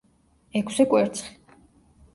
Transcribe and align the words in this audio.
ექვსი 0.61 0.87
კვერცხი. 0.95 1.39